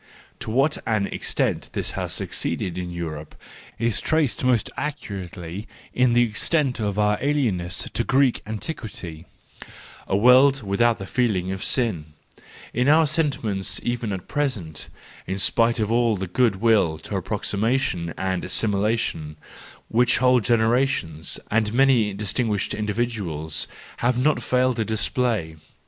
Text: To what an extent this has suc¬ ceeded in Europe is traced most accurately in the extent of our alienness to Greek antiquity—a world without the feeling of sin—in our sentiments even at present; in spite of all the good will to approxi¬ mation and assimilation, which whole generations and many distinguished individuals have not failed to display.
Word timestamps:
To 0.39 0.49
what 0.49 0.79
an 0.87 1.05
extent 1.05 1.69
this 1.73 1.91
has 1.91 2.11
suc¬ 2.11 2.29
ceeded 2.33 2.75
in 2.75 2.89
Europe 2.89 3.35
is 3.77 4.01
traced 4.01 4.43
most 4.43 4.71
accurately 4.75 5.67
in 5.93 6.13
the 6.13 6.23
extent 6.23 6.79
of 6.79 6.97
our 6.97 7.17
alienness 7.19 7.87
to 7.93 8.03
Greek 8.03 8.41
antiquity—a 8.47 10.17
world 10.17 10.63
without 10.63 10.97
the 10.97 11.05
feeling 11.05 11.51
of 11.51 11.63
sin—in 11.63 12.89
our 12.89 13.05
sentiments 13.05 13.79
even 13.83 14.11
at 14.11 14.27
present; 14.27 14.89
in 15.27 15.37
spite 15.37 15.79
of 15.79 15.91
all 15.91 16.17
the 16.17 16.25
good 16.25 16.55
will 16.55 16.97
to 16.97 17.11
approxi¬ 17.13 17.59
mation 17.59 18.11
and 18.17 18.43
assimilation, 18.43 19.35
which 19.87 20.17
whole 20.17 20.39
generations 20.39 21.39
and 21.51 21.75
many 21.75 22.11
distinguished 22.11 22.73
individuals 22.73 23.67
have 23.97 24.17
not 24.17 24.41
failed 24.41 24.77
to 24.77 24.83
display. 24.83 25.57